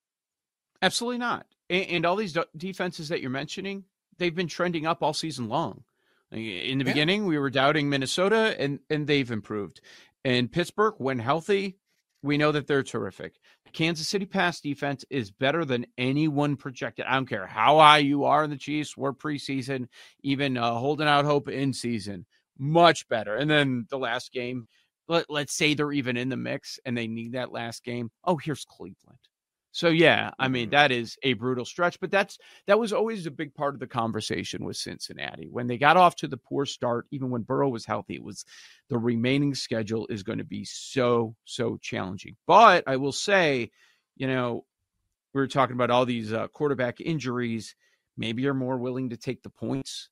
Absolutely 0.82 1.18
not. 1.18 1.46
And, 1.70 1.86
and 1.86 2.06
all 2.06 2.16
these 2.16 2.32
de- 2.32 2.46
defenses 2.56 3.08
that 3.08 3.20
you're 3.20 3.30
mentioning, 3.30 3.84
they've 4.18 4.34
been 4.34 4.48
trending 4.48 4.86
up 4.86 5.02
all 5.02 5.12
season 5.14 5.48
long. 5.48 5.84
In 6.32 6.78
the 6.78 6.84
Yeah. 6.84 6.90
beginning, 6.92 7.26
we 7.26 7.38
were 7.38 7.50
doubting 7.50 7.88
Minnesota, 7.88 8.56
and 8.58 8.80
and 8.90 9.06
they've 9.06 9.30
improved. 9.30 9.80
And 10.24 10.50
Pittsburgh, 10.50 10.94
when 10.98 11.18
healthy, 11.20 11.78
we 12.22 12.36
know 12.36 12.50
that 12.52 12.66
they're 12.66 12.82
terrific. 12.82 13.34
Kansas 13.72 14.08
City 14.08 14.24
pass 14.26 14.60
defense 14.60 15.04
is 15.10 15.30
better 15.30 15.64
than 15.64 15.86
anyone 15.98 16.56
projected. 16.56 17.04
I 17.06 17.14
don't 17.14 17.26
care 17.28 17.46
how 17.46 17.78
high 17.78 17.98
you 17.98 18.24
are 18.24 18.42
in 18.44 18.50
the 18.50 18.56
Chiefs. 18.56 18.96
We're 18.96 19.12
preseason, 19.12 19.86
even 20.22 20.56
uh, 20.56 20.74
holding 20.74 21.06
out 21.06 21.26
hope 21.26 21.48
in 21.48 21.72
season, 21.72 22.26
much 22.58 23.08
better. 23.08 23.36
And 23.36 23.50
then 23.50 23.86
the 23.90 23.98
last 23.98 24.32
game, 24.32 24.68
let, 25.08 25.26
let's 25.30 25.54
say 25.54 25.74
they're 25.74 25.92
even 25.92 26.16
in 26.16 26.28
the 26.28 26.36
mix 26.36 26.78
and 26.84 26.96
they 26.96 27.06
need 27.06 27.32
that 27.32 27.52
last 27.52 27.84
game. 27.84 28.10
Oh, 28.24 28.36
here's 28.36 28.64
Cleveland. 28.64 29.18
So 29.72 29.88
yeah, 29.88 30.30
I 30.38 30.48
mean 30.48 30.68
Mhm. 30.68 30.70
that 30.70 30.90
is 30.90 31.18
a 31.22 31.34
brutal 31.34 31.66
stretch, 31.66 32.00
but 32.00 32.10
that's 32.10 32.38
that 32.66 32.78
was 32.78 32.94
always 32.94 33.26
a 33.26 33.30
big 33.30 33.54
part 33.54 33.74
of 33.74 33.80
the 33.80 33.86
conversation 33.86 34.64
with 34.64 34.78
Cincinnati. 34.78 35.48
When 35.50 35.66
they 35.66 35.76
got 35.76 35.98
off 35.98 36.16
to 36.16 36.28
the 36.28 36.38
poor 36.38 36.64
start, 36.64 37.06
even 37.10 37.28
when 37.28 37.42
Burrow 37.42 37.68
was 37.68 37.84
healthy, 37.84 38.14
it 38.14 38.22
was 38.24 38.46
the 38.88 38.96
remaining 38.98 39.54
schedule 39.54 40.06
is 40.08 40.22
going 40.22 40.38
to 40.38 40.44
be 40.44 40.64
so 40.64 41.36
so 41.44 41.76
challenging. 41.82 42.36
But 42.46 42.84
I 42.86 42.96
will 42.96 43.12
say, 43.12 43.70
you 44.16 44.26
know, 44.26 44.64
we 45.34 45.40
were 45.40 45.48
talking 45.48 45.74
about 45.74 45.90
all 45.90 46.06
these 46.06 46.32
uh, 46.32 46.48
quarterback 46.48 47.00
injuries. 47.00 47.74
Maybe 48.16 48.42
you're 48.42 48.54
more 48.54 48.78
willing 48.78 49.10
to 49.10 49.16
take 49.16 49.42
the 49.42 49.50
points 49.50 50.08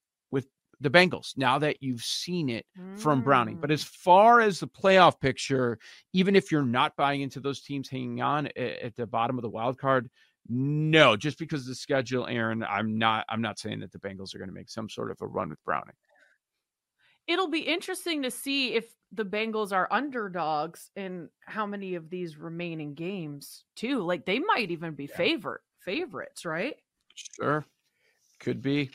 the 0.80 0.90
Bengals 0.90 1.36
now 1.36 1.58
that 1.58 1.82
you've 1.82 2.02
seen 2.02 2.48
it 2.48 2.66
from 2.94 3.22
Browning. 3.22 3.58
But 3.60 3.70
Mm. 3.70 3.74
as 3.74 3.84
far 3.84 4.40
as 4.40 4.60
the 4.60 4.68
playoff 4.68 5.20
picture, 5.20 5.78
even 6.12 6.36
if 6.36 6.52
you're 6.52 6.62
not 6.64 6.94
buying 6.96 7.22
into 7.22 7.40
those 7.40 7.60
teams 7.62 7.88
hanging 7.88 8.20
on 8.22 8.46
at, 8.48 8.56
at 8.56 8.96
the 8.96 9.06
bottom 9.06 9.36
of 9.38 9.42
the 9.42 9.50
wild 9.50 9.78
card, 9.78 10.10
no, 10.48 11.16
just 11.16 11.38
because 11.38 11.62
of 11.62 11.68
the 11.68 11.74
schedule, 11.74 12.26
Erin, 12.26 12.62
I'm 12.62 12.98
not 12.98 13.24
I'm 13.28 13.40
not 13.42 13.58
saying 13.58 13.80
that 13.80 13.92
the 13.92 13.98
Bengals 13.98 14.34
are 14.34 14.38
going 14.38 14.48
to 14.50 14.54
make 14.54 14.68
some 14.68 14.88
sort 14.90 15.10
of 15.10 15.18
a 15.22 15.26
run 15.26 15.48
with 15.48 15.62
Browning. 15.64 15.94
it'll 17.26 17.48
be 17.48 17.60
interesting 17.60 18.22
to 18.22 18.30
see 18.30 18.74
if 18.74 18.94
the 19.10 19.24
Bengals 19.24 19.72
are 19.72 19.88
underdogs 19.90 20.90
in 20.94 21.30
how 21.40 21.64
many 21.64 21.94
of 21.94 22.10
these 22.10 22.36
remaining 22.36 22.94
games 22.94 23.64
too. 23.76 24.00
Like 24.02 24.26
they 24.26 24.38
might 24.40 24.70
even 24.70 24.94
be 24.94 25.06
Yeah. 25.08 25.16
favorite 25.16 25.62
favorites, 25.80 26.44
right? 26.44 26.76
Sure. 27.14 27.64
Could 28.40 28.60
be. 28.62 28.90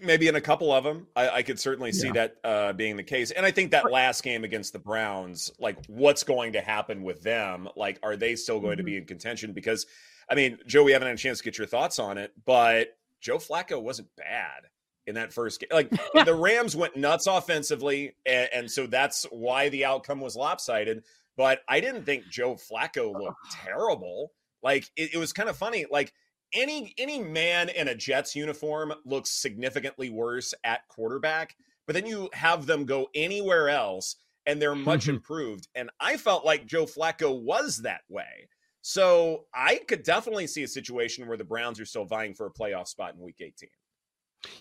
Maybe 0.00 0.28
in 0.28 0.34
a 0.34 0.40
couple 0.40 0.72
of 0.72 0.84
them 0.84 1.06
i, 1.16 1.28
I 1.28 1.42
could 1.42 1.58
certainly 1.60 1.92
see 1.92 2.08
Yeah. 2.08 2.12
that 2.12 2.36
uh, 2.44 2.72
being 2.72 2.96
the 2.96 3.02
case. 3.02 3.30
And 3.30 3.44
i 3.46 3.50
think 3.50 3.70
that 3.72 3.90
last 3.90 4.22
game 4.22 4.44
against 4.44 4.72
the 4.72 4.78
browns 4.78 5.50
like 5.58 5.78
what's 5.86 6.22
going 6.24 6.52
to 6.54 6.60
happen 6.60 7.02
with 7.02 7.22
them? 7.22 7.68
Like 7.76 7.98
are 8.02 8.16
they 8.16 8.36
still 8.36 8.60
going 8.60 8.78
to 8.78 8.82
be 8.82 8.96
in 8.96 9.04
contention? 9.04 9.52
Because 9.52 9.86
i 10.30 10.34
mean 10.34 10.58
joe 10.66 10.82
we 10.84 10.92
haven't 10.92 11.08
had 11.08 11.14
a 11.14 11.18
chance 11.18 11.38
to 11.38 11.44
get 11.44 11.58
your 11.58 11.66
thoughts 11.66 11.98
on 11.98 12.16
it 12.16 12.32
but 12.46 12.96
joe 13.20 13.38
flacco 13.38 13.82
wasn't 13.82 14.08
bad 14.16 14.62
in 15.06 15.16
that 15.16 15.32
first 15.32 15.58
game 15.60 15.68
like 15.72 15.90
the 16.24 16.34
rams 16.34 16.76
went 16.76 16.96
nuts 16.96 17.26
offensively 17.26 18.14
and, 18.24 18.48
and 18.54 18.70
so 18.70 18.86
that's 18.86 19.24
why 19.30 19.68
the 19.68 19.84
outcome 19.84 20.20
was 20.20 20.36
lopsided 20.36 21.02
but 21.36 21.58
i 21.68 21.80
didn't 21.80 22.04
think 22.04 22.24
joe 22.30 22.54
flacco 22.54 23.12
looked 23.12 23.50
terrible. 23.64 24.32
Like 24.62 24.84
it, 24.96 25.14
it 25.14 25.18
was 25.18 25.32
kind 25.32 25.48
of 25.48 25.56
funny 25.56 25.86
like 25.90 26.12
any 26.54 26.94
any 26.98 27.18
man 27.18 27.68
in 27.68 27.88
a 27.88 27.94
Jets 27.94 28.34
uniform 28.36 28.92
looks 29.04 29.30
significantly 29.30 30.10
worse 30.10 30.54
at 30.64 30.86
quarterback, 30.88 31.56
but 31.86 31.94
then 31.94 32.06
you 32.06 32.28
have 32.32 32.66
them 32.66 32.84
go 32.84 33.08
anywhere 33.14 33.68
else 33.68 34.16
and 34.46 34.60
they're 34.60 34.74
much 34.74 35.02
mm-hmm. 35.02 35.16
improved. 35.16 35.68
And 35.74 35.90
I 36.00 36.16
felt 36.16 36.44
like 36.44 36.66
Joe 36.66 36.84
Flacco 36.84 37.40
was 37.40 37.78
that 37.78 38.02
way. 38.08 38.48
So 38.82 39.44
I 39.54 39.80
could 39.86 40.02
definitely 40.02 40.48
see 40.48 40.64
a 40.64 40.68
situation 40.68 41.28
where 41.28 41.36
the 41.36 41.44
Browns 41.44 41.78
are 41.78 41.84
still 41.84 42.04
vying 42.04 42.34
for 42.34 42.46
a 42.46 42.52
playoff 42.52 42.88
spot 42.88 43.14
in 43.14 43.20
week 43.20 43.40
18. 43.40 43.68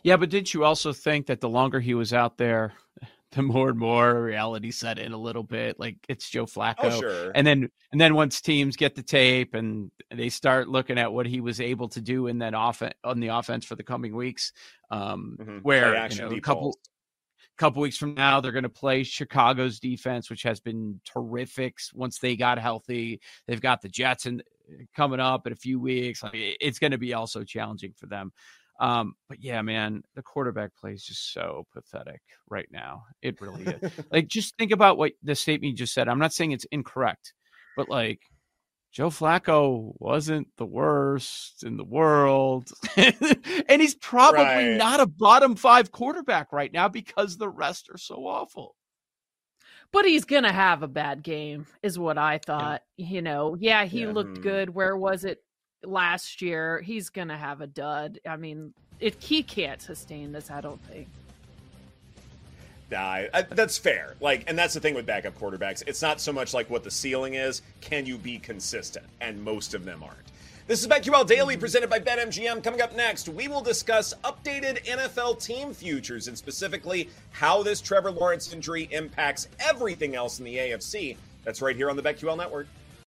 Yeah, 0.04 0.18
but 0.18 0.30
didn't 0.30 0.54
you 0.54 0.64
also 0.64 0.94
think 0.94 1.28
that 1.28 1.42
the 1.42 1.50
longer 1.50 1.80
he 1.80 1.94
was 1.94 2.14
out 2.14 2.38
there, 2.38 2.74
the 3.32 3.42
more 3.42 3.70
and 3.70 3.80
more 3.80 4.22
reality 4.22 4.72
set 4.72 5.00
in 5.00 5.12
a 5.14 5.18
little 5.18 5.44
bit? 5.44 5.80
Like 5.80 5.98
it's 6.10 6.30
Joe 6.30 6.46
Flacco. 6.46 6.76
Oh, 6.84 7.00
sure. 7.00 7.32
And 7.34 7.46
then 7.46 7.70
and 7.92 8.00
then 8.00 8.14
once 8.16 8.42
teams 8.42 8.76
get 8.76 8.96
the 8.96 9.04
tape 9.04 9.54
and 9.54 9.92
they 10.14 10.30
start 10.30 10.68
looking 10.68 10.98
at 10.98 11.12
what 11.14 11.26
he 11.26 11.42
was 11.42 11.60
able 11.62 11.90
to 11.90 12.02
do 12.02 12.28
in 12.28 12.40
that 12.40 12.54
offense 12.56 12.94
on 13.04 13.20
the 13.20 13.30
offense 13.30 13.66
for 13.66 13.76
the 13.76 13.84
coming 13.84 14.16
weeks, 14.16 14.52
um, 14.90 15.38
Mhm. 15.40 15.62
where 15.64 16.08
you 16.10 16.18
know, 16.18 16.30
a 16.32 16.42
couple 16.42 16.78
couple 17.58 17.82
weeks 17.82 17.98
from 17.98 18.16
now 18.16 18.42
they're 18.42 18.52
going 18.52 18.64
to 18.64 18.70
play 18.70 19.04
Chicago's 19.04 19.80
defense, 19.80 20.30
which 20.30 20.42
has 20.44 20.60
been 20.60 21.00
terrific 21.06 21.78
once 21.94 22.18
they 22.18 22.36
got 22.36 22.58
healthy. 22.58 23.22
They've 23.48 23.62
got 23.62 23.82
the 23.82 23.90
Jets 23.90 24.26
and 24.26 24.42
coming 24.96 25.20
up 25.20 25.46
in 25.46 25.54
a 25.54 25.56
few 25.56 25.80
weeks. 25.80 26.24
It's 26.34 26.80
going 26.80 26.92
to 26.92 26.98
be 26.98 27.14
also 27.14 27.44
challenging 27.44 27.94
for 27.96 28.08
them. 28.08 28.32
Um, 28.82 29.14
but 29.30 29.40
yeah, 29.42 29.62
man, 29.62 30.02
the 30.16 30.24
quarterback 30.24 30.76
play 30.76 30.94
is 30.94 31.04
just 31.04 31.32
so 31.34 31.68
pathetic 31.72 32.20
right 32.50 32.68
now. 32.72 33.04
It 33.22 33.40
really 33.40 33.66
is. 33.66 33.80
like, 34.12 34.28
just 34.28 34.58
think 34.58 34.72
about 34.72 34.98
what 34.98 35.14
the 35.22 35.36
statement 35.36 35.72
you 35.72 35.78
just 35.78 35.94
said. 35.94 36.10
I'm 36.10 36.20
not 36.20 36.34
saying 36.34 36.52
it's 36.52 36.66
incorrect, 36.72 37.34
but 37.78 37.88
like 37.90 38.22
Joe 38.92 39.10
Flacco 39.12 39.94
wasn't 40.00 40.48
the 40.58 40.66
worst 40.66 41.64
in 41.64 41.78
the 41.78 41.84
world. 41.86 42.72
and 42.98 43.82
he's 43.82 43.96
probably 43.96 44.44
Right. 44.46 44.78
not 44.78 45.00
a 45.00 45.06
bottom 45.06 45.56
five 45.56 45.92
quarterback 45.92 46.52
right 46.52 46.74
now 46.74 46.88
because 46.90 47.38
the 47.38 47.50
rest 47.50 47.88
are 47.94 48.00
so 48.00 48.26
awful. 48.26 48.76
But 49.92 50.06
he's 50.06 50.26
gonna 50.26 50.52
have 50.52 50.84
a 50.84 50.88
bad 50.88 51.22
game, 51.22 51.68
is 51.84 52.00
what 52.00 52.18
I 52.18 52.40
thought. 52.40 52.82
You 52.98 53.22
know, 53.22 53.56
yeah, 53.60 53.86
he 53.86 54.02
Yeah. 54.02 54.12
looked 54.12 54.40
Mhm. 54.40 54.42
good. 54.42 54.70
Where 54.72 54.98
was 54.98 55.24
it 55.24 55.44
last 55.84 56.42
year? 56.42 56.82
He's 56.82 57.10
gonna 57.10 57.38
have 57.38 57.62
a 57.62 57.68
dud. 57.68 58.20
I 58.28 58.38
mean, 58.38 58.74
it, 59.00 59.22
he 59.22 59.44
can't 59.44 59.82
sustain 59.82 60.32
this. 60.32 60.52
I 60.52 60.62
don't 60.62 60.82
think. 60.86 61.08
Nah, 62.92 63.00
I, 63.00 63.30
I- 63.34 63.42
that's 63.44 63.78
fair. 63.78 64.16
Like, 64.20 64.44
and 64.48 64.58
that's 64.58 64.74
the 64.74 64.80
thing 64.80 64.94
with 64.94 65.06
backup 65.06 65.38
quarterbacks. 65.40 65.84
It's 65.88 66.02
not 66.02 66.20
so 66.20 66.34
much 66.34 66.54
like 66.54 66.70
what 66.70 66.84
the 66.84 66.92
ceiling 66.92 67.36
is. 67.36 67.62
Can 67.80 68.06
you 68.06 68.18
be 68.18 68.38
consistent? 68.38 69.06
And 69.22 69.42
most 69.42 69.74
of 69.74 69.86
them 69.86 70.04
aren't. 70.04 70.18
This 70.68 70.82
is 70.82 70.88
BetQL 70.88 71.26
Daily 71.26 71.56
mm-hmm. 71.56 71.60
presented 71.60 71.90
by 71.90 72.00
BetMGM. 72.00 72.64
Coming 72.64 72.82
up 72.82 72.96
next, 72.96 73.28
we 73.28 73.48
will 73.48 73.62
discuss 73.62 74.14
updated 74.24 74.86
NFL 74.86 75.44
team 75.44 75.74
futures 75.74 76.28
and 76.28 76.38
specifically 76.38 77.10
how 77.32 77.64
this 77.64 77.82
Trevor 77.82 78.12
Lawrence 78.12 78.54
injury 78.54 78.88
impacts 78.92 79.48
everything 79.60 80.16
else 80.16 80.40
in 80.40 80.46
the 80.46 80.56
AFC. 80.56 81.18
That's 81.44 81.62
right 81.62 81.76
here 81.76 81.90
on 81.90 81.96
the 81.96 82.04
BetQL 82.04 82.38
Network. 82.38 82.68